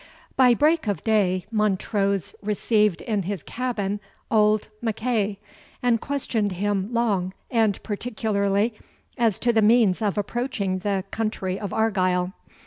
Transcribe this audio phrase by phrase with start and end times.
[0.35, 3.99] By break of day Montrose received in his cabin
[4.31, 5.37] old MacEagh,
[5.83, 8.73] and questioned him long and particularly
[9.15, 12.33] as to the means of approaching the country of Argyle.